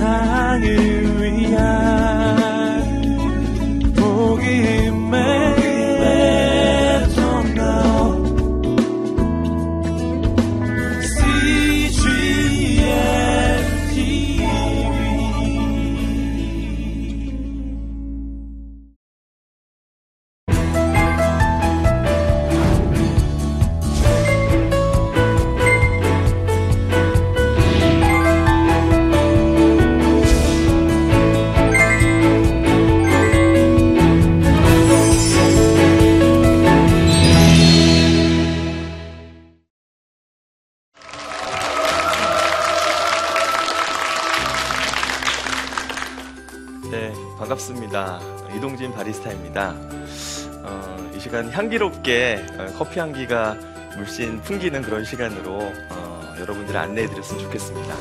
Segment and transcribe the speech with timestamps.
[0.00, 0.89] 세상을
[52.00, 53.56] 향기롭게 어, 커피 향기가
[53.96, 57.94] 물씬 풍기는 그런 시간으로 어, 여러분들을 안내해 드렸으면 좋겠습니다.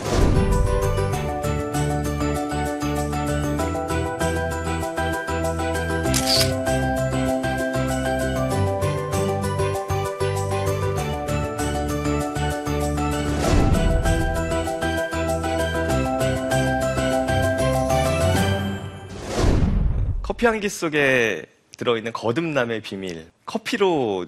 [20.23, 24.26] 커피 향기 속에 들어있는 거듭남의 비밀, 커피로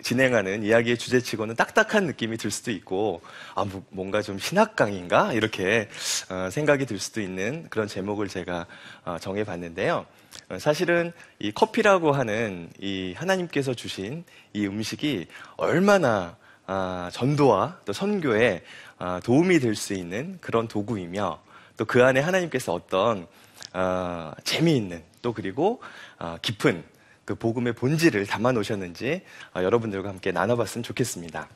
[0.00, 3.20] 진행하는 이야기의 주제치고는 딱딱한 느낌이 들 수도 있고,
[3.56, 5.32] 아, 뭐, 뭔가 좀 신학강인가?
[5.32, 5.88] 이렇게
[6.30, 8.66] 어, 생각이 들 수도 있는 그런 제목을 제가
[9.04, 10.06] 어, 정해봤는데요.
[10.50, 16.36] 어, 사실은 이 커피라고 하는 이 하나님께서 주신 이 음식이 얼마나
[16.68, 18.62] 아, 전도와 또 선교에
[18.98, 21.40] 아, 도움이 될 수 있는 그런 도구이며
[21.76, 23.26] 또 그 안에 하나님께서 어떤
[23.72, 25.82] 어, 재미있는 또 그리고
[26.18, 26.82] 어, 깊은
[27.26, 29.20] 그 복음의 본질을 담아 놓으셨는지
[29.54, 31.50] 어, 여러분들과 함께 나눠봤으면 좋겠습니다.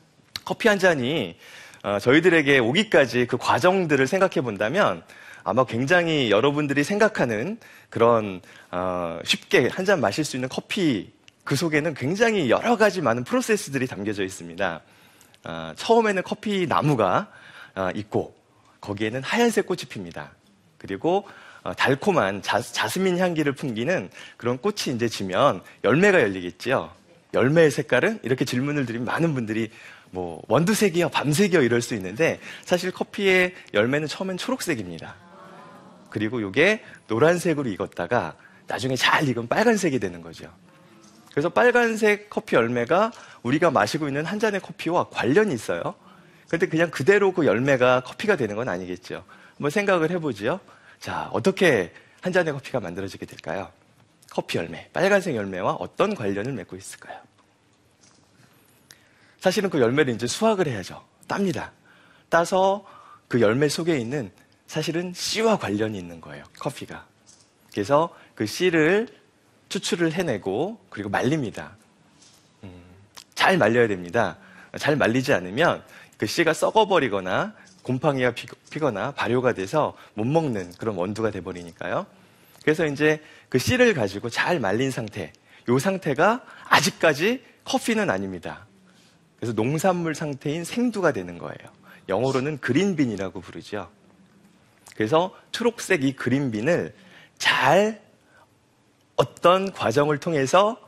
[0.45, 1.35] 커피 한 잔이
[1.81, 5.03] 어, 저희들에게 오기까지 그 과정들을 생각해 본다면
[5.43, 7.57] 아마 굉장히 여러분들이 생각하는
[7.89, 11.11] 그런 어, 쉽게 한 잔 마실 수 있는 커피
[11.43, 14.81] 그 속에는 굉장히 여러 가지 많은 프로세스들이 담겨져 있습니다.
[15.45, 17.31] 어, 처음에는 커피 나무가
[17.75, 18.35] 어, 있고
[18.81, 20.35] 거기에는 하얀색 꽃이 핍니다.
[20.77, 21.33] 그리고 어,
[21.77, 26.91] 달콤한 자, 스민 향기를 풍기는 그런 꽃이 이제 지면 열매가 열리겠지요.
[27.33, 29.71] 열매의 색깔은 이렇게 질문을 드리면 많은 분들이
[30.11, 35.15] 뭐 원두색이요, 밤색이요 이럴 수 있는데 사실 커피의 열매는 처음엔 초록색입니다.
[36.09, 38.35] 그리고 이게 노란색으로 익었다가
[38.67, 40.51] 나중에 잘 익으면 빨간색이 되는 거죠.
[41.31, 45.95] 그래서 빨간색 커피 열매가 우리가 마시고 있는 한 잔의 커피와 관련이 있어요.
[46.47, 49.23] 근데 그냥 그대로 그 열매가 커피가 되는 건 아니겠죠.
[49.55, 50.59] 한번 생각을 해보지요.
[51.03, 51.91] 자, 어떻게
[52.21, 53.69] 한 잔의 커피가 만들어지게 될까요?
[54.31, 57.19] 커피 열매, 빨간색 열매와 어떤 관련을 맺고 있을까요?
[59.41, 61.03] 사실은 그 열매를 이제 수확을 해야죠.
[61.27, 61.73] 땁니다.
[62.29, 62.85] 따서
[63.27, 64.31] 그 열매 속에 있는
[64.65, 66.45] 사실은 씨와 관련이 있는 거예요.
[66.57, 67.05] 커피가.
[67.73, 69.09] 그래서 그 씨를
[69.67, 71.75] 추출을 해내고 그리고 말립니다.
[72.63, 72.81] 음,
[73.35, 74.37] 잘 말려야 됩니다.
[74.79, 75.83] 잘 말리지 않으면
[76.17, 77.53] 그 씨가 썩어버리거나
[77.83, 78.33] 곰팡이가
[78.69, 82.05] 피거나 발효가 돼서 못 먹는 그런 원두가 돼버리니까요.
[82.63, 85.31] 그래서 이제 그 씨를 가지고 잘 말린 상태,
[85.69, 88.65] 이 상태가 아직까지 커피는 아닙니다.
[89.37, 91.71] 그래서 농산물 상태인 생두가 되는 거예요.
[92.09, 93.89] 영어로는 그린빈이라고 부르죠.
[94.95, 96.93] 그래서 초록색 이 그린빈을
[97.37, 98.01] 잘
[99.15, 100.79] 어떤 과정을 통해서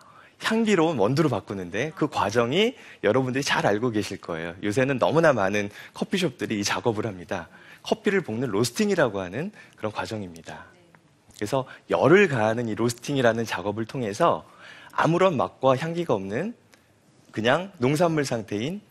[0.44, 4.56] 향기로운 원두로 바꾸는데 그 과정이 여러분들이 잘 알고 계실 거예요.
[4.64, 7.50] 요새는 너무나 많은 커피숍들이 이 작업을 합니다.
[7.84, 10.66] 커피를 볶는 로스팅이라고 하는 그런 과정입니다.
[11.36, 14.46] 그래서 열을 가하는 이 로스팅이라는 작업을 통해서
[14.92, 16.56] 아무런 맛과 향기가 없는
[17.32, 18.82] 그냥 농산물 상태인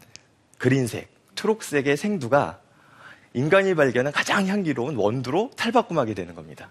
[0.58, 2.60] 그린색, 초록색의 생두가
[3.32, 6.68] 인간이 발견한 가장 향기로운 원두로 탈바꿈하게 되는 겁니다.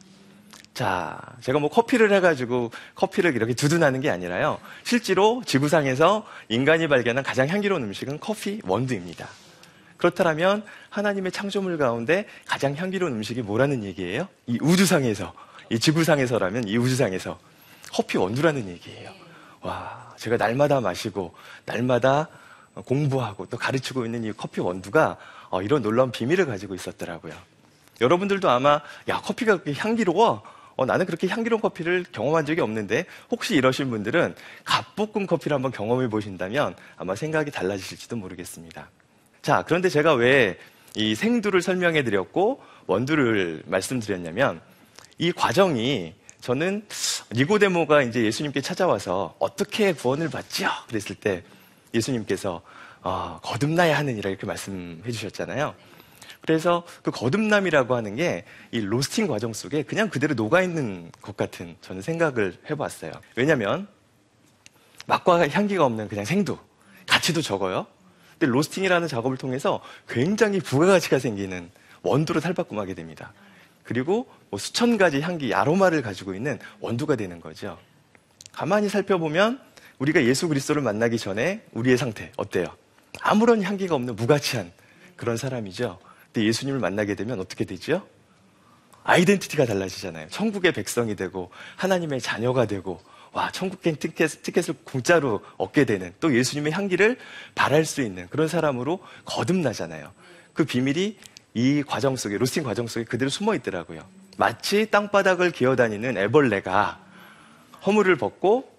[0.73, 4.59] 자, 제가 뭐 커피를 해가지고 커피를 이렇게 두둔하는 게 아니라요.
[4.83, 9.27] 실제로 지구상에서 인간이 발견한 가장 향기로운 음식은 커피 원두입니다.
[9.97, 14.27] 그렇다면 하나님의 창조물 가운데 가장 향기로운 음식이 뭐라는 얘기예요?
[14.47, 15.33] 이 우주상에서,
[15.69, 17.39] 이 지구상에서라면 이 우주상에서
[17.93, 19.11] 커피 원두라는 얘기예요.
[19.61, 22.27] 와, 제가 날마다 마시고 날마다
[22.73, 25.17] 공부하고 또 가르치고 있는 이 커피 원두가
[25.51, 27.33] 어, 이런 놀라운 비밀을 가지고 있었더라고요.
[28.01, 30.41] 여러분들도 아마 야 커피가 향기로워
[30.75, 36.09] 어, 나는 그렇게 향기로운 커피를 경험한 적이 없는데 혹시 이러신 분들은 갓볶음 커피를 한번 경험해
[36.09, 38.89] 보신다면 아마 생각이 달라지실지도 모르겠습니다.
[39.41, 40.57] 자, 그런데 제가 왜
[40.95, 44.61] 이 생두를 설명해 드렸고 원두를 말씀드렸냐면
[45.17, 46.85] 이 과정이 저는
[47.31, 50.69] 니고데모가 이제 예수님께 찾아와서 어떻게 구원을 받지요?
[50.87, 51.43] 그랬을 때
[51.93, 52.61] 예수님께서
[53.01, 55.73] 어, 거듭나야 하느니라 이렇게 말씀해 주셨잖아요.
[56.43, 62.01] 그래서 그 거듭남이라고 하는 게 이 로스팅 과정 속에 그냥 그대로 녹아있는 것 같은 저는
[62.01, 63.11] 생각을 해봤어요.
[63.35, 63.87] 왜냐면
[65.05, 66.57] 맛과 향기가 없는 그냥 생두,
[67.05, 67.85] 가치도 적어요.
[68.31, 69.79] 근데 로스팅이라는 작업을 통해서
[70.09, 71.69] 굉장히 부가가치가 생기는
[72.01, 73.31] 원두로 탈바꿈하게 됩니다.
[73.83, 77.77] 그리고 뭐 수천 가지 향기, 아로마를 가지고 있는 원두가 되는 거죠.
[78.51, 79.59] 가만히 살펴보면
[79.99, 82.65] 우리가 예수 그리스도를 만나기 전에 우리의 상태 어때요?
[83.21, 84.71] 아무런 향기가 없는 무가치한
[85.15, 85.99] 그런 사람이죠.
[86.33, 88.05] 근데 예수님을 만나게 되면 어떻게 되죠?
[89.03, 90.29] 아이덴티티가 달라지잖아요.
[90.29, 92.99] 천국의 백성이 되고 하나님의 자녀가 되고
[93.33, 97.17] 와 천국행 티켓, 티켓을 공짜로 얻게 되는 또 예수님의 향기를
[97.53, 100.11] 바랄 수 있는 그런 사람으로 거듭나잖아요.
[100.53, 101.17] 그 비밀이
[101.55, 104.03] 이 과정 속에 로스팅 과정 속에 그대로 숨어 있더라고요.
[104.37, 107.03] 마치 땅바닥을 기어다니는 애벌레가
[107.85, 108.71] 허물을 벗고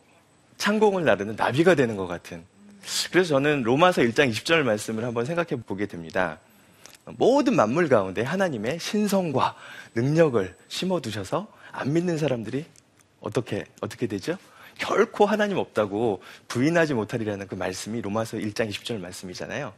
[0.57, 2.45] 창공을 나르는 나비가 되는 것 같은.
[3.11, 6.39] 그래서 저는 로마서 1장 20절 말씀을 한번 생각해 보게 됩니다.
[7.07, 9.55] 모든 만물 가운데 하나님의 신성과
[9.95, 12.65] 능력을 심어 두셔서 안 믿는 사람들이
[13.21, 14.37] 어떻게 어떻게 되죠?
[14.79, 19.73] 결코 하나님 없다고 부인하지 못하리라는 그 말씀이 로마서 1장 20절 말씀이잖아요.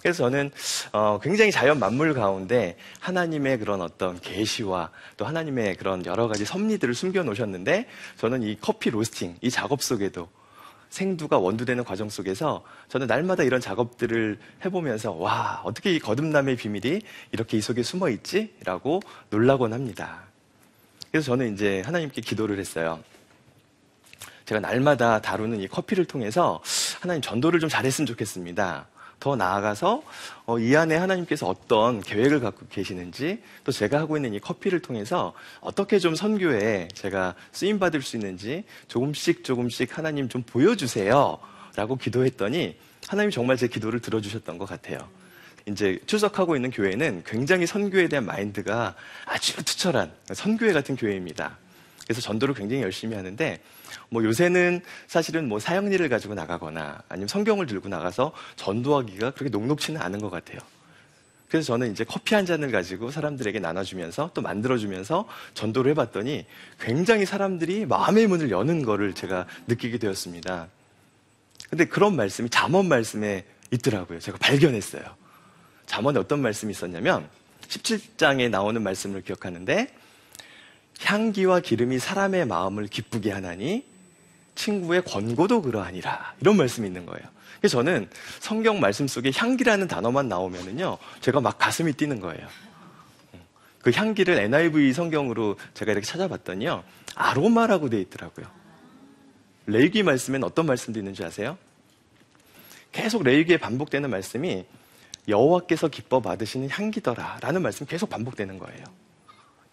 [0.00, 0.50] 그래서 저는
[0.92, 6.94] 어, 굉장히 자연 만물 가운데 하나님의 그런 어떤 계시와 또 하나님의 그런 여러 가지 섭리들을
[6.94, 7.86] 숨겨 놓으셨는데
[8.16, 10.28] 저는 이 커피 로스팅 이 작업 속에도
[10.90, 17.00] 생두가 원두되는 과정 속에서 저는 날마다 이런 작업들을 해보면서 와 어떻게 이 거듭남의 비밀이
[17.32, 19.00] 이렇게 이 속에 숨어 있지라고
[19.30, 20.22] 놀라곤 합니다.
[21.10, 23.02] 그래서 저는 이제 하나님께 기도를 했어요.
[24.44, 26.62] 제가 날마다 다루는 이 커피를 통해서
[27.00, 28.86] 하나님 전도를 좀 잘했으면 좋겠습니다.
[29.20, 30.02] 더 나아가서
[30.46, 35.34] 어, 이 안에 하나님께서 어떤 계획을 갖고 계시는지 또 제가 하고 있는 이 커피를 통해서
[35.60, 41.38] 어떻게 좀 선교에 제가 쓰임 받을 수 있는지 조금씩 조금씩 하나님 좀 보여주세요.
[41.74, 42.76] 라고 기도했더니
[43.06, 45.08] 하나님이 정말 제 기도를 들어주셨던 것 같아요.
[45.66, 48.94] 이제 출석하고 있는 교회는 굉장히 선교에 대한 마인드가
[49.26, 51.58] 아주 투철한 선교회 같은 교회입니다.
[52.04, 53.60] 그래서 전도를 굉장히 열심히 하는데
[54.10, 60.20] 뭐 요새는 사실은 뭐 사형리를 가지고 나가거나 아니면 성경을 들고 나가서 전도하기가 그렇게 녹록치는 않은
[60.20, 60.58] 것 같아요.
[61.48, 66.46] 그래서 저는 이제 커피 한 잔을 가지고 사람들에게 나눠주면서 또 만들어주면서 전도를 해봤더니
[66.78, 70.68] 굉장히 사람들이 마음의 문을 여는 거를 제가 느끼게 되었습니다.
[71.70, 74.20] 근데 그런 말씀이 잠언 말씀에 있더라고요.
[74.20, 75.02] 제가 발견했어요.
[75.86, 77.28] 잠언에 어떤 말씀이 있었냐면
[77.66, 79.94] 17장에 나오는 말씀을 기억하는데
[81.00, 83.84] 향기와 기름이 사람의 마음을 기쁘게 하나니
[84.58, 86.34] 친구의 권고도 그러하니라.
[86.40, 87.26] 이런 말씀이 있는 거예요.
[87.60, 88.10] 그래서 저는
[88.40, 92.46] 성경 말씀 속에 향기라는 단어만 나오면은요, 제가 막 가슴이 뛰는 거예요.
[93.82, 96.82] 그 향기를 NIV 성경으로 제가 이렇게 찾아봤더니요,
[97.14, 98.46] 아로마라고 되어 있더라고요.
[99.66, 101.56] 레이기 말씀엔 어떤 말씀도 있는지 아세요?
[102.90, 104.64] 계속 레이기에 반복되는 말씀이
[105.28, 108.84] 여호와께서 기뻐 받으시는 향기더라라는 말씀이 계속 반복되는 거예요.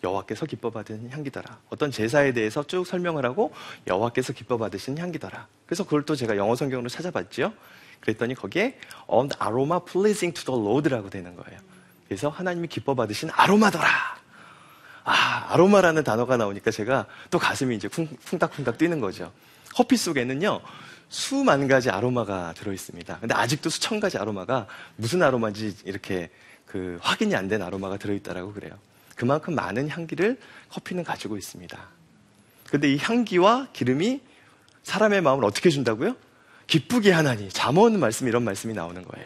[0.05, 1.59] 여호와께서 기뻐 받으시는 향기더라.
[1.69, 3.51] 어떤 제사에 대해서 쭉 설명을 하고
[3.87, 5.47] 여호와께서 기뻐 받으시는 향기더라.
[5.65, 7.53] 그래서 그걸 또 제가 영어 성경으로 찾아봤죠.
[8.01, 11.59] 그랬더니 거기에 on aroma pleasing to the Lord라고 되는 거예요.
[12.07, 13.87] 그래서 하나님이 기뻐 받으신 아로마더라.
[15.05, 19.31] 아, 아로마라는 단어가 나오니까 제가 또 가슴이 이제 쿵닥쿵닥 뛰는 거죠.
[19.75, 20.61] 커피 속에는요,
[21.09, 23.19] 수만 가지 아로마가 들어 있습니다.
[23.19, 26.29] 근데 아직도 수천 가지 아로마가 무슨 아로마인지 이렇게
[26.65, 28.77] 그 확인이 안 된 아로마가 들어 있다라고 그래요.
[29.15, 30.37] 그만큼 많은 향기를
[30.69, 31.77] 커피는 가지고 있습니다.
[32.69, 34.21] 근데 이 향기와 기름이
[34.83, 36.15] 사람의 마음을 어떻게 준다고요?
[36.67, 37.49] 기쁘게 하나니.
[37.49, 39.25] 잠언 말씀 이런 말씀이 나오는 거예요.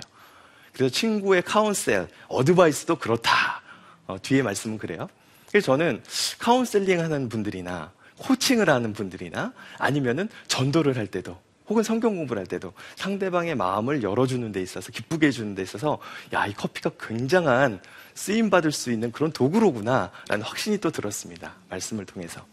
[0.73, 3.61] 그래서 친구의 카운셀, 어드바이스도 그렇다.
[4.07, 5.07] 어, 뒤에 말씀은 그래요.
[5.49, 6.03] 그래서 저는
[6.39, 12.73] 카운셀링 하는 분들이나 코칭을 하는 분들이나 아니면은 전도를 할 때도 혹은 성경 공부를 할 때도
[12.95, 15.99] 상대방의 마음을 열어주는 데 있어서 기쁘게 해주는 데 있어서
[16.33, 17.81] 야, 이 커피가 굉장한
[18.19, 21.53] 쓰임 받을 수 있는 그런 도구로구나 라는 확신이 또 들었습니다.
[21.69, 22.45] 말씀을 통해서.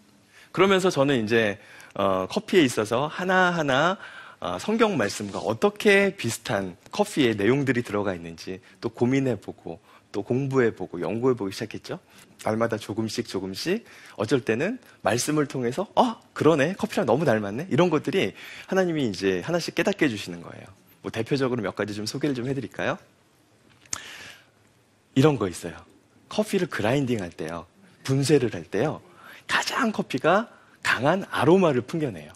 [0.53, 1.59] 그러면서 저는 이제
[1.95, 3.99] 어, 커피에 있어서 하나하나
[4.39, 9.81] 어, 성경 말씀과 어떻게 비슷한 커피의 내용들이 들어가 있는지 또 고민해보고
[10.13, 11.99] 또 공부해보고 연구해보기 시작했죠.
[12.45, 18.35] 날마다 조금씩 조금씩 어쩔 때는 말씀을 통해서 어 그러네 커피랑 너무 닮았네 이런 것들이
[18.69, 20.65] 하나님이 이제 하나씩 깨닫게 해주시는 거예요.
[21.03, 22.99] 뭐 대표적으로 몇 가지 좀 소개를 좀 해드릴까요?
[25.17, 25.75] 이런 거 있어요.
[26.29, 27.67] 커피를 그라인딩 할 때요,
[28.05, 29.01] 분쇄를 할 때요,
[29.49, 30.51] 가장 커피가
[30.83, 32.33] 강한 아로마를 풍겨내요.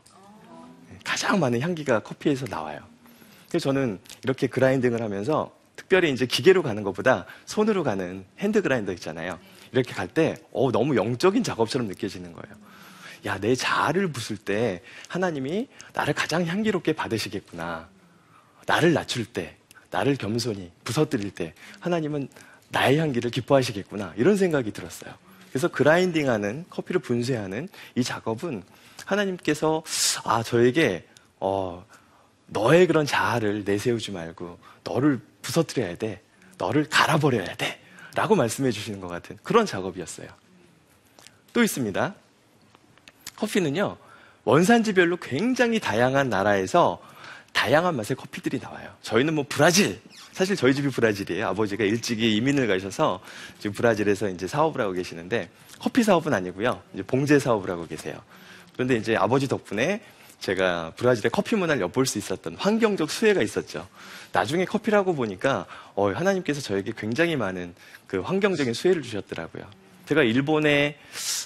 [1.05, 2.81] 가장 많은 향기가 커피에서 나와요.
[3.49, 9.39] 그래서 저는 이렇게 grinding을 하면서 특별히 이제 기계로 가는 것보다 손으로 가는 hand grinder 있잖아요.
[9.73, 12.57] 이렇게 갈 때, 어, 너무 영적인 작업처럼 느껴지는 거예요.
[13.27, 17.89] 야, 내 자아를 부술 때 하나님이 나를 가장 향기롭게 받으시겠구나.
[18.67, 19.57] 나를 낮출 때,
[19.91, 22.29] 나를 겸손히 부서뜨릴 때 하나님은
[22.71, 24.15] 나의 향기를 기뻐하시겠구나.
[24.17, 25.13] 이런 생각이 들었어요.
[25.51, 28.63] 그래서 grinding하는, 커피를 분쇄하는 이 작업은
[29.05, 29.83] 하나님께서,
[30.25, 31.07] 아, 저에게,
[31.41, 31.85] 어,
[32.47, 36.23] 너의 그런 자아를 내세우지 말고, 너를 부서뜨려야 돼.
[36.59, 37.81] 너를 갈아버려야 돼.
[38.15, 40.29] 라고 말씀해 주시는 것 같은 그런 작업이었어요.
[41.53, 42.15] 또 있습니다.
[43.37, 43.97] 커피는요,
[44.45, 47.01] 원산지별로 굉장히 다양한 나라에서
[47.61, 48.89] 다양한 맛의 커피들이 나와요.
[49.03, 50.01] 저희는 뭐 브라질,
[50.33, 51.47] 사실 저희 집이 브라질이에요.
[51.49, 53.21] 아버지가 일찍이 이민을 가셔서
[53.59, 56.81] 지금 브라질에서 이제 사업을 하고 계시는데 커피 사업은 아니고요.
[56.95, 58.19] 이제 봉제 사업을 하고 계세요.
[58.73, 60.01] 그런데 이제 아버지 덕분에
[60.39, 63.87] 제가 브라질의 커피 문화를 엿볼 수 있었던 환경적 수혜가 있었죠.
[64.33, 67.75] 나중에 커피라고 보니까 어, 하나님께서 저에게 굉장히 많은
[68.07, 69.65] 그 환경적인 수혜를 주셨더라고요.
[70.11, 70.97] 제가 일본에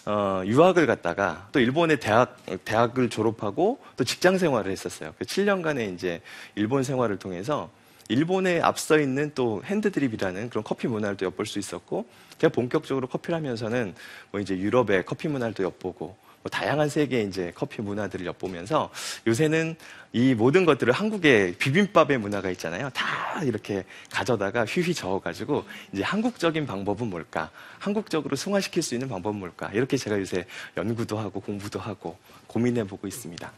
[0.07, 5.13] 어, 유학을 갔다가 또 일본의 대학 대학을 졸업하고 또 직장 생활을 했었어요.
[5.19, 6.23] 그 7년간의 이제
[6.55, 7.69] 일본 생활을 통해서
[8.09, 12.07] 일본에 앞서 있는 또 핸드드립이라는 그런 커피 문화를 또 엿볼 수 있었고
[12.39, 13.95] 제가 본격적으로 커피를 하면서는
[14.31, 18.91] 뭐 이제 유럽의 커피 문화를 또 엿보고 뭐 다양한 세계의 이제 커피 문화들을 엿보면서
[19.27, 19.77] 요새는
[20.13, 22.91] 이 모든 것들을 한국의 비빔밥의 문화가 있잖아요.
[22.91, 27.51] 다 이렇게 가져다가 휘휘 저어가지고 이제 한국적인 방법은 뭘까?
[27.79, 29.71] 한국적으로 승화시킬 수 있는 방법은 뭘까?
[29.73, 30.45] 이렇게 제가 요새
[30.77, 33.51] 연구도 하고 공부도 하고 고민해보고 있습니다.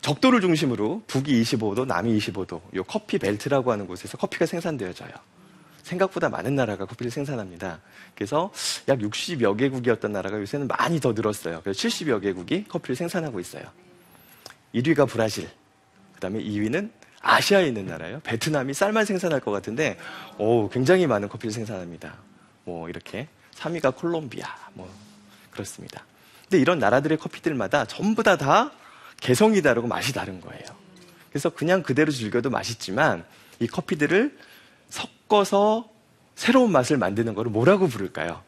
[0.00, 5.10] 적도를 중심으로 북이 25도, 남이 25도, 요 커피 벨트라고 하는 곳에서 커피가 생산되어져요.
[5.82, 7.80] 생각보다 많은 나라가 커피를 생산합니다.
[8.14, 8.52] 그래서
[8.88, 11.60] 약 60여 개국이었던 나라가 요새는 많이 더 늘었어요.
[11.62, 13.64] 그래서 70여 개국이 커피를 생산하고 있어요.
[14.74, 15.48] 1위가 브라질,
[16.14, 16.90] 그 다음에 2위는
[17.22, 18.20] 아시아에 있는 나라예요.
[18.20, 19.98] 베트남이 쌀만 생산할 것 같은데,
[20.38, 22.14] 오, 굉장히 많은 커피를 생산합니다.
[22.64, 23.28] 뭐, 이렇게.
[23.56, 24.90] 3위가 콜롬비아, 뭐,
[25.50, 26.04] 그렇습니다.
[26.42, 28.72] 근데 이런 나라들의 커피들마다 전부 다 다
[29.20, 30.64] 개성이 다르고 맛이 다른 거예요.
[31.28, 33.24] 그래서 그냥 그대로 즐겨도 맛있지만,
[33.60, 34.36] 이 커피들을
[35.30, 35.88] 섞어서
[36.34, 38.42] 새로운 맛을 만드는 거를 뭐라고 부를까요?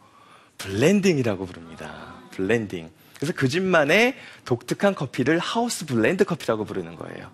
[0.59, 2.15] 블렌딩이라고 부릅니다.
[2.33, 2.91] 블렌딩.
[3.17, 7.31] 그래서 그 집만의 독특한 커피를 house blend 커피라고 부르는 거예요.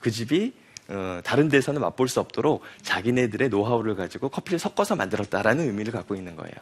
[0.00, 0.52] 그 집이
[0.88, 6.36] 어, 다른 데서는 맛볼 수 없도록 자기네들의 노하우를 가지고 커피를 섞어서 만들었다라는 의미를 갖고 있는
[6.36, 6.54] 거예요.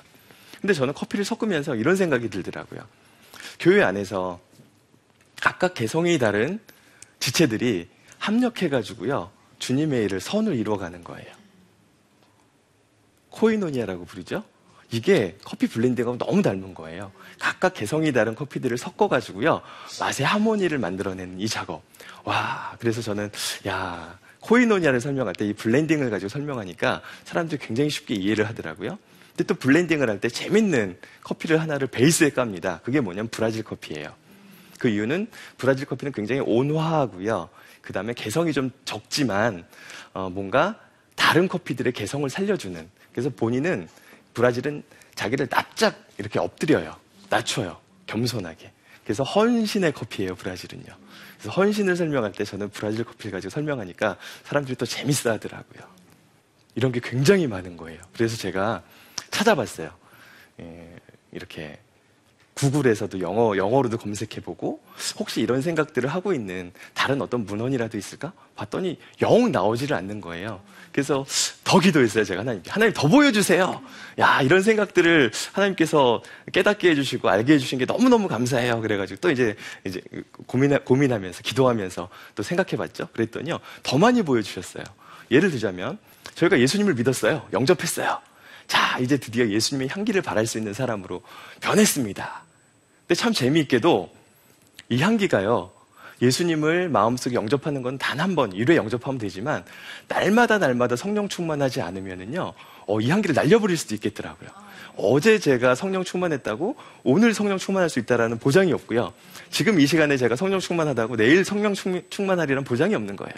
[0.61, 2.83] 근데 저는 커피를 섞으면서 이런 생각이 들더라고요.
[3.59, 4.39] 교회 안에서
[5.41, 6.61] 각각 개성이 다른
[7.19, 7.89] 지체들이
[8.19, 9.31] 합력해가지고요.
[9.59, 11.42] 주님의 일을 선을 이루어가는 거예요.
[13.33, 14.45] 코이노니아라고 부르죠.
[14.91, 17.13] 이게 커피 블렌딩하고 너무 닮은 거예요.
[17.41, 19.63] 각각 개성이 다른 커피들을 섞어가지고요.
[20.01, 21.83] 맛의 하모니를 만들어내는 이 작업.
[22.25, 23.31] 와, 그래서 저는,
[23.67, 28.99] 야, 코이노니아를 설명할 때 이 블렌딩을 가지고 설명하니까 사람들이 굉장히 쉽게 이해를 하더라고요.
[29.31, 32.81] 근데 또 블렌딩을 할 때 재밌는 커피를 하나를 베이스에 깝니다.
[32.85, 34.13] 그게 뭐냐면 브라질 커피예요.
[34.79, 37.49] 그 이유는 브라질 커피는 굉장히 온화하고요.
[37.81, 39.65] 그 다음에 개성이 좀 적지만,
[40.13, 40.79] 어, 뭔가
[41.17, 43.89] 다른 커피들의 개성을 살려주는 그래서 본인은
[44.35, 44.83] 브라질은
[45.15, 46.97] 자기를 납작 이렇게 엎드려요.
[47.29, 47.79] 낮춰요.
[48.07, 48.73] 겸손하게.
[49.05, 50.85] 그래서 헌신의 커피예요, 브라질은요.
[51.39, 55.83] 그래서 헌신을 설명할 때 저는 브라질 커피를 가지고 설명하니까 사람들이 또 재밌어 하더라고요.
[56.75, 58.01] 이런 게 굉장히 많은 거예요.
[58.15, 58.83] 그래서 제가
[59.31, 59.91] 찾아봤어요.
[60.61, 60.97] 예,
[61.33, 61.79] 이렇게
[62.55, 64.81] 구글에서도 영어, 영어로도 검색해보고
[65.19, 68.33] 혹시 이런 생각들을 하고 있는 다른 어떤 문헌이라도 있을까?
[68.57, 70.61] 봤더니 영 나오지를 않는 거예요.
[70.93, 71.25] 그래서
[71.65, 72.71] 더 기도했어요, 제가 하나님께.
[72.71, 73.83] 하나님 더 보여주세요.
[74.19, 78.83] 야, 이런 생각들을 하나님께서 깨닫게 해주시고 알게 해주신 게 너무너무 감사해요.
[78.83, 79.57] 그래가지고 또 이제,
[79.87, 80.03] 이제
[80.47, 83.09] 고민, 고민하면서, 기도하면서 또 생각해봤죠.
[83.15, 84.85] 그랬더니요, 더 많이 보여주셨어요.
[85.31, 85.99] 예를 들자면,
[86.35, 87.49] 저희가 예수님을 믿었어요.
[87.55, 88.21] 영접했어요.
[88.67, 91.23] 자, 이제 드디어 예수님의 향기를 발할 수 있는 사람으로
[91.61, 92.43] 변했습니다.
[93.07, 94.11] 근데 참 재미있게도
[94.89, 95.71] 이 향기가요,
[96.21, 99.65] 예수님을 마음속에 영접하는 건 단 한 번, 1회 영접하면 되지만,
[100.09, 102.53] 날마다 날마다 성령 충만하지 않으면은요,
[102.87, 104.49] 어, 이 향기를 날려버릴 수도 있겠더라고요.
[104.97, 109.13] 어제 제가 성령 충만했다고 오늘 성령 충만할 수 있다라는 보장이 없고요.
[109.51, 113.35] 지금 이 시간에 제가 성령 충만하다고 내일 성령 충만하리라는 보장이 없는 거예요.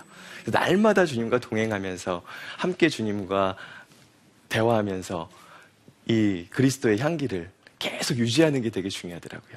[0.47, 2.23] 날마다 주님과 동행하면서
[2.57, 3.57] 함께 주님과
[4.55, 5.29] 대화하면서
[6.07, 9.57] 이 그리스도의 향기를 계속 유지하는 게 되게 중요하더라고요.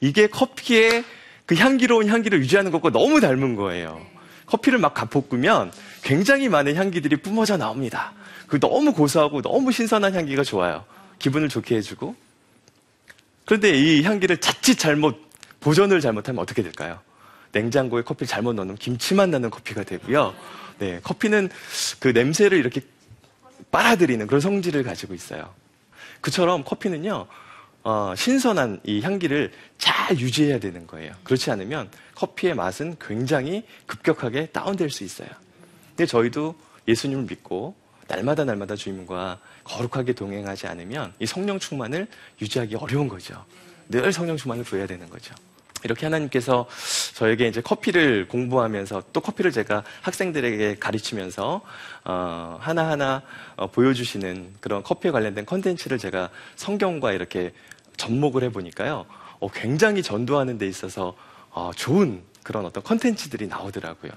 [0.00, 1.04] 이게 커피의
[1.44, 4.04] 그 향기로운 향기를 유지하는 것과 너무 닮은 거예요.
[4.46, 5.70] 커피를 막 볶으면
[6.02, 8.14] 굉장히 많은 향기들이 뿜어져 나옵니다.
[8.46, 10.84] 그 너무 고소하고 너무 신선한 향기가 좋아요.
[11.18, 12.14] 기분을 좋게 해주고.
[13.44, 15.20] 그런데 이 향기를 자칫 잘못,
[15.60, 17.00] 보존을 잘못하면 어떻게 될까요?
[17.52, 20.34] 냉장고에 커피를 잘못 넣으면 김치만 나는 커피가 되고요.
[20.78, 21.50] 네, 커피는
[21.98, 22.80] 그 냄새를 이렇게
[23.70, 25.52] 빨아들이는 그런 성질을 가지고 있어요.
[26.20, 27.26] 그처럼 커피는요,
[27.84, 31.14] 어, 신선한 이 향기를 잘 유지해야 되는 거예요.
[31.24, 35.28] 그렇지 않으면 커피의 맛은 굉장히 급격하게 다운될 수 있어요.
[35.90, 36.54] 근데 저희도
[36.86, 37.74] 예수님을 믿고
[38.08, 42.06] 날마다 날마다 주님과 거룩하게 동행하지 않으면 이 성령 충만을
[42.40, 43.44] 유지하기 어려운 거죠.
[43.88, 45.34] 늘 성령 충만을 구해야 되는 거죠.
[45.84, 46.66] 이렇게 하나님께서
[47.14, 51.60] 저에게 이제 커피를 공부하면서 또 커피를 제가 학생들에게 가르치면서
[52.04, 53.22] 어, 하나하나
[53.56, 57.52] 어, 보여주시는 그런 커피에 관련된 컨텐츠를 제가 성경과 이렇게
[57.96, 59.06] 접목을 해보니까요.
[59.40, 61.14] 어, 굉장히 전도하는 데 있어서
[61.50, 64.12] 어, 좋은 그런 어떤 컨텐츠들이 나오더라고요.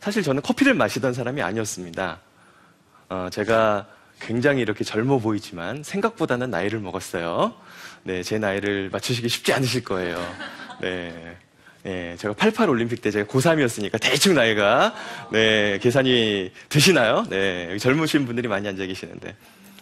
[0.00, 2.20] 사실 저는 커피를 마시던 사람이 아니었습니다.
[3.10, 3.86] 어, 제가
[4.20, 7.54] 굉장히 이렇게 젊어 보이지만 생각보다는 나이를 먹었어요.
[8.04, 10.16] 네, 제 나이를 맞추시기 쉽지 않으실 거예요.
[10.80, 11.36] 네.
[11.82, 14.94] 네, 제가 88 올림픽 때 제가 고3이었으니까 대충 나이가,
[15.32, 17.24] 네, 계산이 되시나요?
[17.30, 19.34] 네, 젊으신 분들이 많이 앉아 계시는데.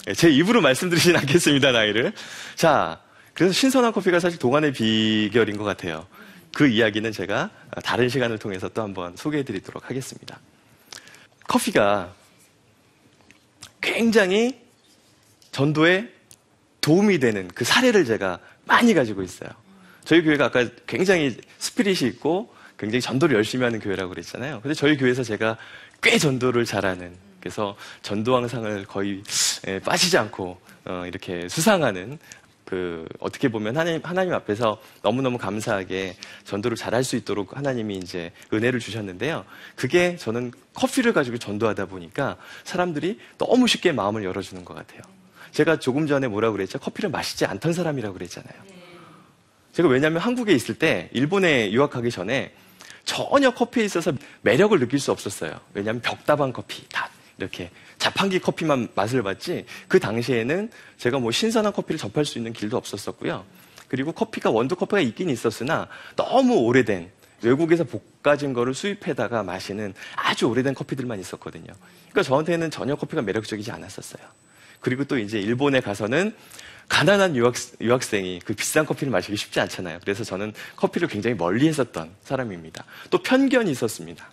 [0.07, 2.13] 네, 제 입으로 말씀드리진 않겠습니다, 나이를.
[2.55, 3.01] 자,
[3.35, 6.07] 그래서 신선한 커피가 사실 동안의 비결인 것 같아요.
[6.55, 7.51] 그 이야기는 제가
[7.85, 10.41] 다른 시간을 통해서 또 한번 소개해 드리도록 하겠습니다.
[11.49, 12.15] 커피가
[13.81, 14.61] 굉장히
[15.53, 16.09] 전도에
[16.81, 19.51] 도움이 되는 그 사례를 제가 많이 가지고 있어요.
[20.09, 24.63] 저희 교회가 아까 굉장히 스피릿이 있고 굉장히 전도를 열심히 하는 교회라고 그랬잖아요.
[24.63, 25.59] 근데 저희 교회에서 제가
[26.03, 29.23] 꽤 전도를 잘하는 그래서 전도왕상을 거의
[29.67, 32.19] 예, 빠지지 않고 어, 이렇게 수상하는
[32.65, 38.81] 그 어떻게 보면 하나님 하나님 앞에서 너무너무 감사하게 전도를 잘할 수 있도록 하나님이 이제 은혜를
[38.81, 39.45] 주셨는데요.
[39.77, 45.03] 그게 저는 커피를 가지고 전도하다 보니까 사람들이 너무 쉽게 마음을 열어주는 것 같아요.
[45.53, 46.79] 제가 조금 전에 뭐라고 그랬죠?
[46.79, 48.78] 커피를 마시지 않던 사람이라고 그랬잖아요.
[49.79, 52.53] 제가 왜냐하면 한국에 있을 때 일본에 유학하기 전에
[53.05, 55.61] 전혀 커피에 있어서 매력을 느낄 수 없었어요.
[55.73, 57.09] 왜냐하면 벽다방 커피 다
[57.39, 62.77] 이렇게 자판기 커피만 맛을 봤지 그 당시에는 제가 뭐 신선한 커피를 접할 수 있는 길도
[62.77, 63.45] 없었었고요.
[63.87, 70.75] 그리고 커피가 원두 커피가 있긴 있었으나 너무 오래된 외국에서 볶아진 거를 수입해다가 마시는 아주 오래된
[70.75, 71.73] 커피들만 있었거든요.
[72.11, 74.25] 그러니까 저한테는 전혀 커피가 매력적이지 않았었어요.
[74.81, 76.35] 그리고 또 이제 일본에 가서는
[76.89, 79.99] 가난한 유학, 유학생이 그 비싼 커피를 마시기 쉽지 않잖아요.
[80.01, 82.85] 그래서 저는 커피를 굉장히 멀리 했었던 사람입니다.
[83.11, 84.29] 또 편견이 있었습니다.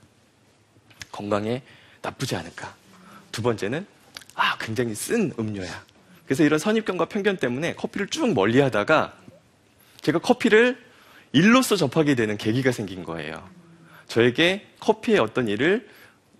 [1.11, 1.61] 건강에
[2.01, 2.75] 나쁘지 않을까.
[3.31, 3.85] 두 번째는,
[4.35, 5.83] 아, 굉장히 쓴 음료야.
[6.25, 9.13] 그래서 이런 선입견과 편견 때문에 커피를 쭉 멀리 하다가
[10.01, 10.77] 제가 커피를
[11.33, 13.47] 일로서 접하게 되는 계기가 생긴 거예요.
[14.07, 15.87] 저에게 커피의 어떤 일을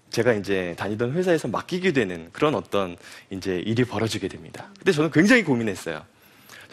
[0.10, 2.96] 제가 이제 다니던 회사에서 맡기게 되는 그런 어떤
[3.30, 4.70] 이제 일이 벌어지게 됩니다.
[4.78, 6.06] 근데 저는 굉장히 고민했어요.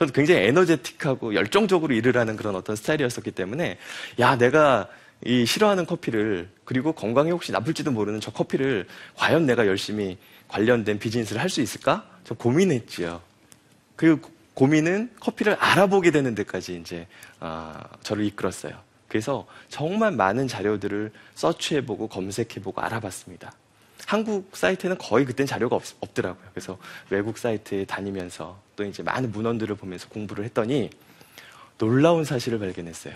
[0.02, 3.78] 저는 굉장히 에너제틱하고 열정적으로 일을 하는 그런 어떤 스타일이었었기 때문에
[4.18, 4.88] 야, 내가
[5.24, 11.40] 이 싫어하는 커피를 그리고 건강에 혹시 나쁠지도 모르는 저 커피를 과연 내가 열심히 관련된 비즈니스를
[11.40, 12.04] 할 수 있을까?
[12.24, 13.20] 저 고민했지요.
[13.94, 14.20] 그
[14.54, 17.06] 고민은 커피를 알아보게 되는 데까지 이제
[17.38, 18.74] 어, 저를 이끌었어요.
[19.06, 23.52] 그래서 정말 많은 자료들을 서치해보고 검색해보고 알아봤습니다.
[24.06, 26.76] 한국 사이트에는 거의 그땐 자료가 없, 더라고요 그래서
[27.08, 30.90] 외국 사이트에 다니면서 또 이제 많은 문헌들을 보면서 공부를 했더니
[31.78, 33.14] 놀라운 사실을 발견했어요.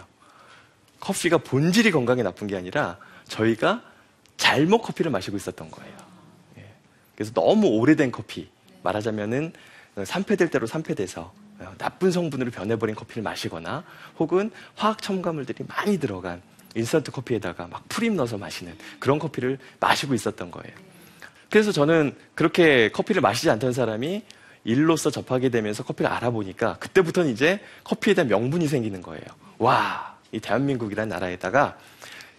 [1.00, 3.83] 커피가 본질이 건강에 나쁜 게 아니라 저희가
[4.37, 5.96] 잘못 커피를 마시고 있었던 거예요.
[6.59, 6.64] 예.
[7.16, 8.48] 그래서 너무 오래된 커피,
[8.85, 9.52] 말하자면은
[10.05, 13.83] 산패될 대로 산패돼서 어, 나쁜 성분으로 변해버린 커피를 마시거나
[14.18, 16.42] 혹은 화학 첨가물들이 많이 들어간
[16.76, 20.76] 인스턴트 커피에다가 막 프림 넣어서 마시는 그런 커피를 마시고 있었던 거예요.
[21.50, 24.22] 그래서 저는 그렇게 커피를 마시지 않던 사람이
[24.66, 29.24] 일로서 접하게 되면서 커피를 알아보니까 그때부터는 이제 커피에 대한 명분이 생기는 거예요.
[29.59, 31.79] 와, 이 대한민국이라는 나라에다가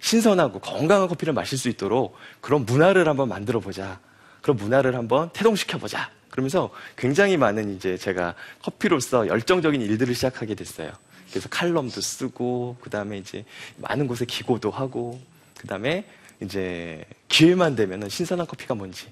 [0.02, 4.00] 신선하고 건강한 커피를 마실 수 있도록 그런 문화를 한번 만들어 보자.
[4.42, 6.12] 그런 문화를 한번 태동시켜 보자.
[6.30, 10.92] 그러면서 굉장히 많은 이제 제가 커피로서 열정적인 일들을 시작하게 됐어요.
[11.32, 13.44] 그래서 칼럼도 쓰고, 그 다음에 이제
[13.78, 15.20] 많은 곳에 기고도 하고,
[15.58, 16.06] 그 다음에
[16.42, 19.08] 이제 기회만 되면은 신선한 커피가 뭔지.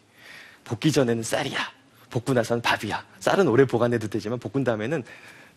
[0.63, 1.74] 볶기 전에는 쌀이야.
[2.09, 3.03] 볶고 나서는 밥이야.
[3.19, 5.03] 쌀은 오래 보관해도 되지만 볶은 다음에는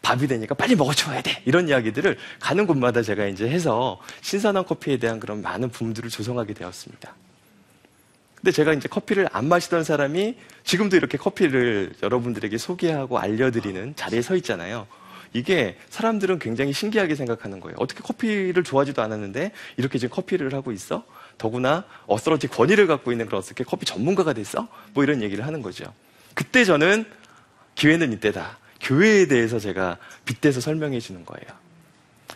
[0.02, 1.42] 밥이 되니까 빨리 먹어줘야 돼.
[1.44, 7.14] 이런 이야기들을 가는 곳마다 제가 이제 해서 신선한 커피에 대한 그런 많은 붐들을 조성하게 되었습니다.
[8.36, 14.36] 근데 제가 이제 커피를 안 마시던 사람이 지금도 이렇게 커피를 여러분들에게 소개하고 알려드리는 자리에 서
[14.36, 14.86] 있잖아요.
[15.32, 17.76] 이게 사람들은 굉장히 신기하게 생각하는 거예요.
[17.80, 21.04] 어떻게 커피를 좋아하지도 않았는데 이렇게 지금 커피를 하고 있어?
[21.36, 24.68] 더구나 어서러지 권위를 갖고 있는 그런 어떻게 커피 전문가가 됐어?
[24.94, 25.92] 뭐 이런 얘기를 하는 거죠.
[26.38, 27.04] 그때 저는
[27.74, 28.58] 기회는 이때다.
[28.80, 31.48] 교회에 대해서 제가 빗대서 설명해 주는 거예요.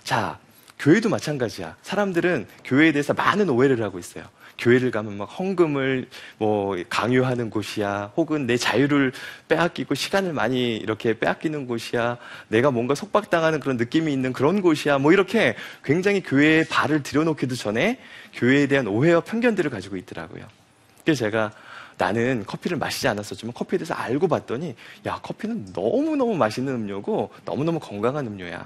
[0.02, 0.40] 자,
[0.80, 1.76] 교회도 마찬가지야.
[1.82, 4.24] 사람들은 교회에 대해서 많은 오해를 하고 있어요.
[4.58, 8.10] 교회를 가면 막 헌금을 뭐 강요하는 곳이야.
[8.16, 9.12] 혹은 내 자유를
[9.46, 12.18] 빼앗기고 시간을 많이 이렇게 빼앗기는 곳이야.
[12.48, 14.98] 내가 뭔가 속박당하는 그런 느낌이 있는 그런 곳이야.
[14.98, 18.00] 뭐 이렇게 굉장히 교회에 발을 들여놓기도 전에
[18.34, 20.44] 교회에 대한 오해와 편견들을 가지고 있더라고요.
[21.04, 21.52] 그래서 제가
[22.02, 24.74] 나는 커피를 마시지 않았었지만 커피에 대해서 알고 봤더니
[25.06, 28.60] 야 커피는 너무너무 맛있는 음료고 너무너무 건강한 음료야.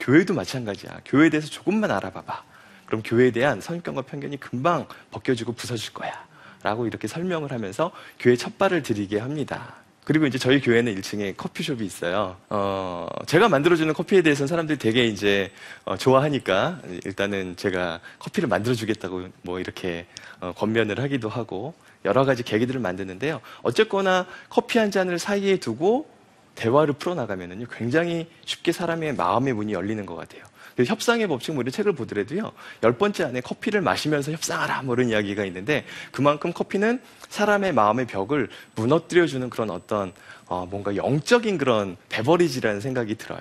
[0.00, 1.02] 교회도 마찬가지야.
[1.04, 2.42] 교회에 대해서 조금만 알아봐봐.
[2.86, 6.26] 그럼 교회에 대한 선입견과 편견이 금방 벗겨지고 부서질 거야.
[6.64, 9.76] 라고 이렇게 설명을 하면서 교회 첫 발을 들이게 합니다.
[10.02, 12.36] 그리고 이제 저희 교회는 1층에 커피숍이 있어요.
[12.50, 15.52] 어, 제가 만들어주는 커피에 대해서는 사람들이 되게 이제
[15.84, 20.06] 어, 좋아하니까 일단은 제가 커피를 만들어주겠다고 뭐 이렇게
[20.40, 23.40] 어, 권면을 하기도 하고 여러 가지 계기들을 만드는데요.
[23.62, 26.08] 어쨌거나 커피 한 잔을 사이에 두고
[26.54, 30.42] 대화를 풀어나가면은요, 굉장히 쉽게 사람의 마음의 문이 열리는 것 같아요.
[30.84, 35.44] 협상의 법칙 뭐 이런 책을 보더라도요, 열 번째 안에 커피를 마시면서 협상하라 뭐 이런 이야기가
[35.44, 40.12] 있는데 그만큼 커피는 사람의 마음의 벽을 무너뜨려주는 그런 어떤
[40.46, 43.40] 어, 뭔가 영적인 그런 베버리지라는 생각이 들어요.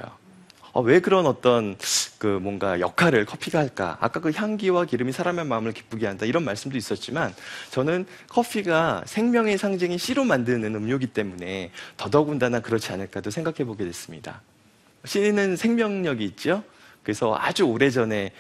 [0.74, 1.78] 어, 왜 그런 어떤
[2.18, 3.98] 그 뭔가 역할을 커피가 할까?
[4.02, 7.34] 아까 그 향기와 기름이 사람의 마음을 기쁘게 한다 이런 말씀도 있었지만
[7.70, 14.42] 저는 커피가 생명의 상징인 씨로 만드는 음료기 때문에 더더군다나 그렇지 않을까도 생각해 보게 됐습니다.
[15.06, 16.64] 씨는 생명력이 있죠.
[17.04, 18.32] 그래서 아주 오래전에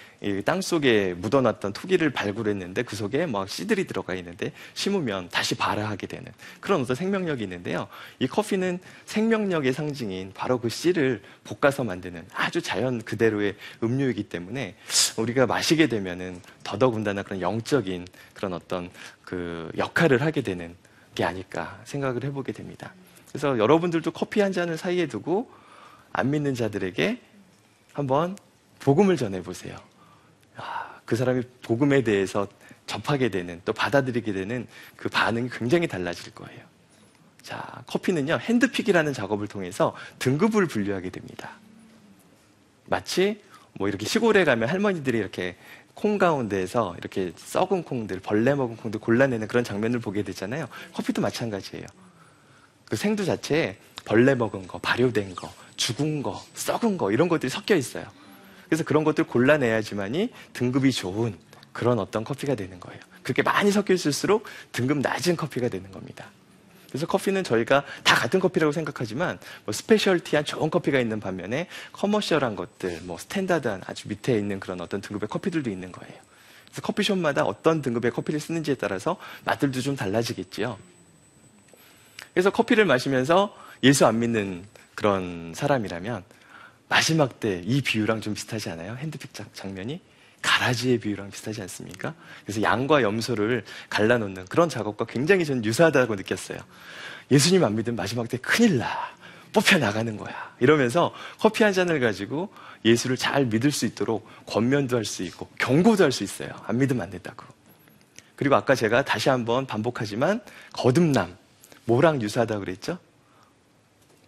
[0.46, 6.32] 땅 속에 묻어놨던 토기를 발굴했는데 그 속에 막 씨들이 들어가 있는데 심으면 다시 발화하게 되는
[6.62, 7.88] 그런 어떤 생명력이 있는데요.
[8.20, 14.76] 이 커피는 생명력의 상징인 바로 그 씨를 볶아서 만드는 아주 자연 그대로의 음료이기 때문에
[15.18, 18.90] 우리가 마시게 되면은 더더군다나 그런 영적인 그런 어떤
[19.26, 20.76] 그 역할을 하게 되는
[21.16, 22.94] 게 아닐까 생각을 해보게 됩니다.
[23.28, 25.52] 그래서 여러분들도 커피 한 잔을 사이에 두고
[26.14, 27.20] 안 믿는 자들에게
[27.92, 28.38] 한번
[28.84, 29.78] 복음을 전해보세요.
[30.58, 32.48] 아, 그 사람이 복음에 대해서
[32.86, 34.68] 접하게 되는 또 받아들이게 되는
[34.98, 36.62] 그 반응이 굉장히 달라질 거예요.
[37.42, 41.52] 자, 커피는요, 핸드픽이라는 작업을 통해서 등급을 분류하게 됩니다.
[42.86, 43.42] 마치
[43.74, 45.56] 뭐 이렇게 시골에 가면 할머니들이 이렇게
[45.94, 50.68] 콩 가운데에서 이렇게 썩은 콩들, 벌레 먹은 콩들 골라내는 그런 장면을 보게 되잖아요.
[50.94, 51.86] 커피도 마찬가지예요.
[52.86, 57.76] 그 생두 자체에 벌레 먹은 거, 발효된 거, 죽은 거, 썩은 거 이런 것들이 섞여
[57.76, 58.06] 있어요.
[58.74, 61.38] 그래서 그런 것들 골라내야지만이 등급이 좋은
[61.74, 63.00] 그런 어떤 커피가 되는 거예요.
[63.22, 66.32] 그렇게 많이 섞여 있을수록 등급 낮은 커피가 되는 겁니다.
[66.88, 73.02] 그래서 커피는 저희가 다 같은 커피라고 생각하지만 뭐 스페셜티한 좋은 커피가 있는 반면에 커머셜한 것들,
[73.04, 76.16] 뭐 스탠다드한 아주 밑에 있는 그런 어떤 등급의 커피들도 있는 거예요.
[76.66, 80.80] 그래서 커피숍마다 어떤 등급의 커피를 쓰는지에 따라서 맛들도 좀 달라지겠지요.
[82.34, 86.24] 그래서 커피를 마시면서 예수 안 믿는 그런 사람이라면
[86.98, 88.96] 마지막 때 이 비유랑 좀 비슷하지 않아요?
[89.00, 90.00] 핸드픽 장면이?
[90.44, 92.14] 가라지의 비유랑 비슷하지 않습니까?
[92.46, 96.60] 그래서 양과 염소를 갈라놓는 그런 작업과 굉장히 저는 유사하다고 느꼈어요.
[97.32, 99.12] 예수님 안 믿으면 마지막 때 큰일 나.
[99.54, 100.56] 뽑혀 나가는 거야.
[100.60, 102.50] 이러면서 커피 한 잔을 가지고
[102.86, 106.50] 예수를 잘 믿을 수 있도록 권면도 할 수 있고 경고도 할 수 있어요.
[106.68, 107.44] 안 믿으면 안 된다고.
[108.36, 110.42] 그리고 아까 제가 다시 한번 반복하지만
[110.74, 111.38] 거듭남,
[111.86, 113.00] 뭐랑 유사하다고 그랬죠?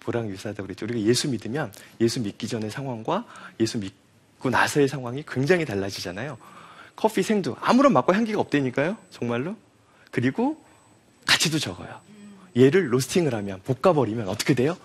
[0.05, 0.85] 보랑 유사하다고 그랬죠.
[0.85, 3.25] 우리가 예수 믿으면 예수 믿기 전의 상황과
[3.59, 6.37] 예수 믿고 나서의 상황이 굉장히 달라지잖아요.
[6.95, 8.97] 커피 생두 아무런 맛과 향기가 없다니까요.
[9.09, 9.57] 정말로.
[10.11, 10.63] 그리고
[11.25, 11.99] 가치도 적어요.
[12.55, 14.77] 얘를 로스팅을 하면 볶아버리면 어떻게 돼요?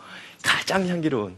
[0.42, 1.36] 가장 향기로운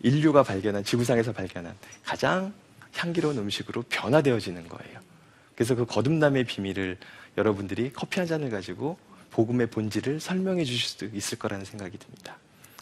[0.00, 1.74] 인류가 발견한 지구상에서 발견한
[2.04, 2.52] 가장
[2.94, 5.00] 향기로운 음식으로 변화되어지는 거예요.
[5.54, 6.98] 그래서 그 거듭남의 비밀을
[7.38, 8.98] 여러분들이 커피 한 잔을 가지고
[9.30, 12.36] 복음의 본질을 설명해 주실 수도 있을 거라는 생각이 듭니다.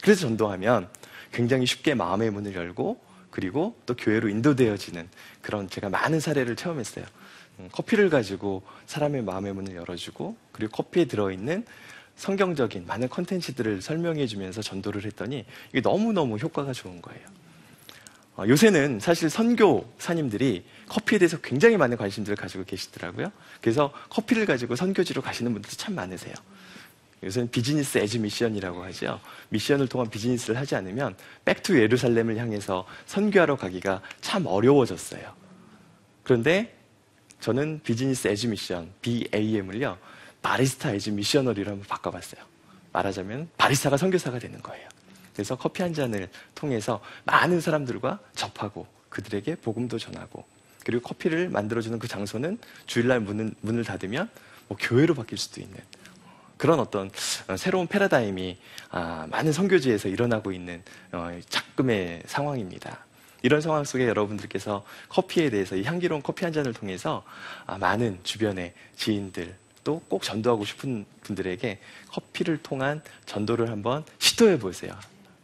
[0.04, 0.90] 그래서 전도하면
[1.32, 5.08] 굉장히 쉽게 마음의 문을 열고 그리고 또 교회로 인도되어지는
[5.40, 7.06] 그런 제가 많은 사례를 체험했어요.
[7.58, 11.64] 음, 커피를 가지고 사람의 마음의 문을 열어주고 그리고 커피에 들어있는
[12.16, 17.26] 성경적인 많은 컨텐츠들을 설명해 주면서 전도를 했더니 이게 너무너무 효과가 좋은 거예요.
[18.36, 23.32] 어, 요새는 사실 선교사님들이 커피에 대해서 굉장히 많은 관심들을 가지고 계시더라고요.
[23.62, 26.34] 그래서 커피를 가지고 선교지로 가시는 분들도 참 많으세요.
[27.22, 29.20] 이것은 Business as Mission이라고 하죠.
[29.48, 35.32] 미션을 통한 비즈니스를 하지 않으면 Back to 예루살렘을 향해서 선교하러 가기가 참 어려워졌어요.
[36.22, 36.76] 그런데
[37.40, 39.98] 저는 Business as Mission, BAM을요,
[40.42, 42.42] Barista as Missionary로 한번 바꿔봤어요.
[42.92, 44.88] 말하자면 바리스타가 선교사가 되는 거예요.
[45.32, 50.44] 그래서 커피 한 잔을 통해서 많은 사람들과 접하고 그들에게 복음도 전하고
[50.84, 54.28] 그리고 커피를 만들어주는 그 장소는 주일날 문을, 문을 닫으면
[54.68, 55.76] 뭐 교회로 바뀔 수도 있는
[56.64, 57.10] 그런 어떤
[57.46, 58.56] 어, 새로운 패러다임이
[58.90, 63.04] 아, 많은 선교지에서 일어나고 있는 어, 작금의 상황입니다.
[63.42, 67.22] 이런 상황 속에 여러분들께서 커피에 대해서 이 향기로운 커피 한 잔을 통해서
[67.66, 74.98] 아, 많은 주변의 지인들 또 꼭 전도하고 싶은 분들에게 커피를 통한 전도를 한번 시도해 보세요.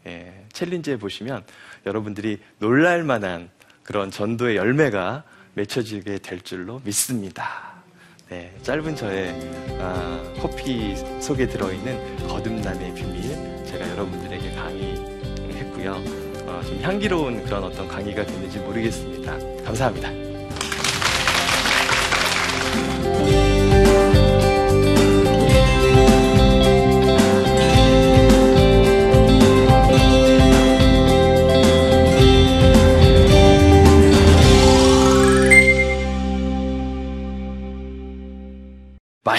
[0.07, 1.45] 예, 챌린지해 보시면
[1.85, 3.51] 여러분들이 놀랄 만한
[3.83, 7.70] 그런 전도의 열매가 맺혀지게 될 줄로 믿습니다.
[8.31, 9.35] 네, 짧은 저의
[9.81, 13.23] 아, 커피 속에 들어있는 거듭남의 비밀
[13.67, 15.95] 제가 여러분들에게 강의했고요.
[16.47, 19.37] 어, 좀 향기로운 그런 어떤 강의가 됐는지 모르겠습니다.
[19.65, 20.11] 감사합니다.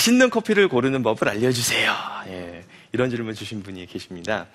[0.01, 1.93] 맛있는 커피를 고르는 법을 알려주세요.
[2.27, 4.47] 예, 이런 질문 주신 분이 계십니다.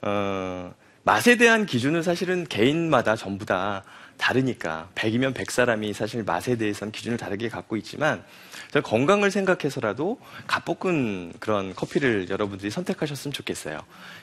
[0.00, 3.84] 어, 맛에 대한 기준은 사실은 개인마다 전부 다
[4.16, 8.24] 다르니까 100이면 100사람이 사실 맛에 대해서는 기준을 다르게 갖고 있지만
[8.82, 10.18] 건강을 생각해서라도
[10.48, 13.78] 갓볶은 그런 커피를 여러분들이 선택하셨으면 좋겠어요.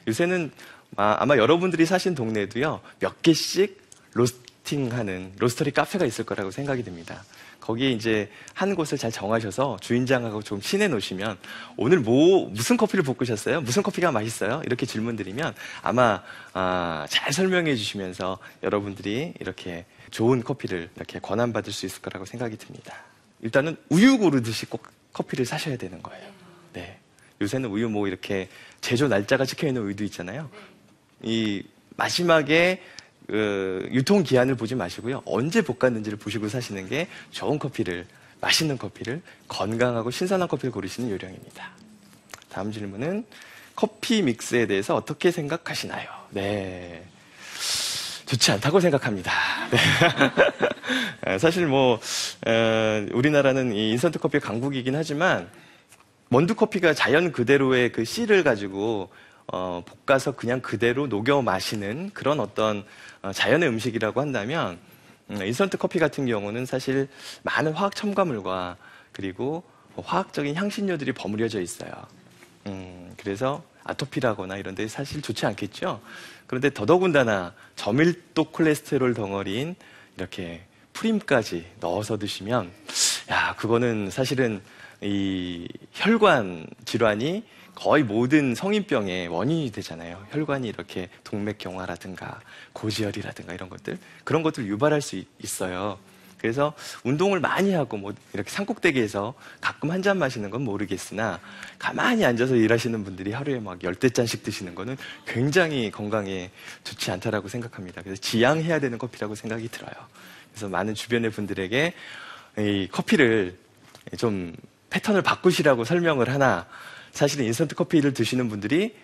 [0.09, 0.51] 요새는
[0.97, 3.81] 아마 여러분들이 사신 동네에도요 몇 개씩
[4.13, 7.23] 로스팅하는 로스터리 카페가 있을 거라고 생각이 됩니다.
[7.69, 11.37] 거기에 이제 한 곳을 잘 정하셔서 주인장하고 좀 친해 놓으시면
[11.77, 13.61] 오늘 뭐 무슨 커피를 볶으셨어요?
[13.61, 14.63] 무슨 커피가 맛있어요?
[14.65, 15.53] 이렇게 질문 드리면
[15.83, 22.25] 아마 아, 잘 설명해 주시면서 여러분들이 이렇게 좋은 커피를 이렇게 권한 받을 수 있을 거라고
[22.25, 22.95] 생각이 듭니다.
[23.41, 26.27] 일단은 우유 고르듯이 꼭 커피를 사셔야 되는 거예요.
[26.73, 26.97] 네.
[27.39, 28.49] 요새는 우유 뭐 이렇게
[28.81, 30.49] 제조 날짜가 찍혀 있는 우유도 있잖아요.
[31.21, 31.61] 이
[31.97, 32.81] 마지막에
[33.29, 35.21] 그 유통 기한을 보지 마시고요.
[35.25, 38.07] 언제 볶았는지를 보시고 사시는 게 좋은 커피를
[38.41, 41.69] 맛있는 커피를 건강하고 신선한 커피를 고르시는 요령입니다.
[42.49, 43.25] 다음 질문은
[43.75, 46.09] 커피 믹스에 대해서 어떻게 생각하시나요?
[46.31, 47.03] 네.
[48.25, 49.31] 좋지 않다고 생각합니다.
[51.27, 51.37] 네.
[51.37, 51.99] 사실 뭐
[52.47, 55.49] 어, 우리나라는 이 인스턴트 커피 강국이긴 하지만
[56.31, 59.09] 원두 커피가 자연 그대로의 그 씨를 가지고
[59.51, 62.83] 어, 볶아서 그냥 그대로 녹여 마시는 그런 어떤 어,
[63.33, 64.79] 자연의 음식이라고 한다면
[65.29, 67.07] 음, 인스턴트 커피 같은 경우는 사실
[67.43, 68.77] 많은 화학 첨가물과
[69.11, 69.63] 그리고
[69.95, 71.91] 화학적인 향신료들이 버무려져 있어요.
[72.67, 76.01] 음, 그래서 아토피라거나 이런 데 사실 좋지 않겠죠?
[76.47, 79.75] 그런데 더더군다나 저밀도 콜레스테롤 덩어리인
[80.17, 82.71] 이렇게 프림까지 넣어서 드시면
[83.29, 84.61] 야, 그거는 사실은
[85.01, 87.43] 이 혈관 질환이
[87.75, 90.25] 거의 모든 성인병의 원인이 되잖아요.
[90.31, 92.41] 혈관이 이렇게 동맥경화라든가
[92.73, 95.97] 고지혈이라든가 이런 것들 그런 것들 유발할 수 있어요.
[96.39, 101.39] 그래서 운동을 많이 하고 뭐 이렇게 산꼭대기에서 가끔 한 잔 마시는 건 모르겠으나
[101.77, 106.49] 가만히 앉아서 일하시는 분들이 하루에 막 열대 잔씩 드시는 거는 굉장히 건강에
[106.85, 108.01] 좋지 않다라고 생각합니다.
[108.01, 109.91] 그래서 지양해야 되는 커피라고 생각이 들어요.
[110.51, 111.93] 그래서 많은 주변의 분들에게
[112.59, 113.57] 이 커피를
[114.17, 114.55] 좀
[114.89, 116.65] 패턴을 바꾸시라고 설명을 하나
[117.11, 118.95] 사실은 인스턴트 커피를 드시는 분들이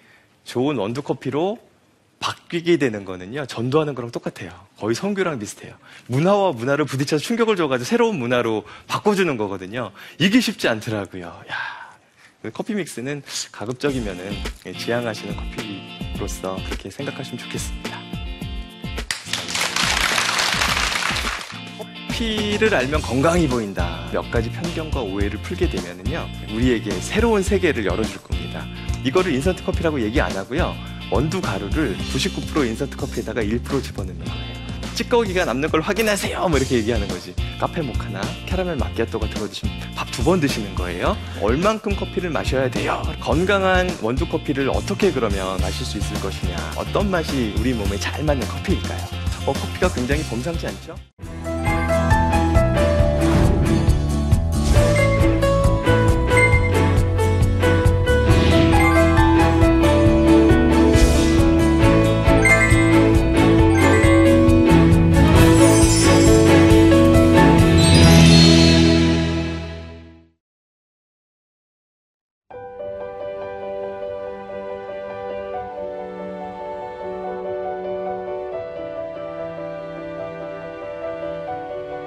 [0.43, 1.59] 좋은 원두 커피로
[2.19, 4.49] 바뀌게 되는 거는요, 전도하는 거랑 똑같아요.
[4.77, 5.75] 거의 성교랑 비슷해요.
[6.07, 9.91] 문화와 문화를 부딪혀서 충격을 줘가지고 새로운 문화로 바꿔주는 거거든요.
[10.17, 11.25] 이게 쉽지 않더라고요.
[11.25, 11.97] 야,
[12.41, 14.31] 그 커피 믹스는 가급적이면은
[14.79, 18.04] 지향하시는 커피로서 그렇게 생각하시면 좋겠습니다.
[22.15, 24.07] 커피를 알면 건강이 보인다.
[24.13, 28.65] 몇 가지 편견과 오해를 풀게 되면은요, 우리에게 새로운 세계를 열어줄 겁니다.
[29.03, 30.73] 이거를 인스턴트 커피라고 얘기 안 하고요.
[31.11, 34.55] 원두 가루를 99% 인스턴트 커피에다가 1% 집어넣는 거예요.
[34.95, 36.47] 찌꺼기가 남는 걸 확인하세요.
[36.47, 37.35] 뭐 이렇게 얘기하는 거지.
[37.59, 41.17] 카페 모카나 캐러멜 마키아토 같은 거 드시면 밥 두 번 드시는 거예요.
[41.41, 43.03] 얼만큼 커피를 마셔야 돼요.
[43.19, 46.55] 건강한 원두 커피를 어떻게 그러면 마실 수 있을 것이냐.
[46.77, 48.99] 어떤 맛이 우리 몸에 잘 맞는 커피일까요?
[49.47, 50.95] 어, 커피가 굉장히 범상치 않죠?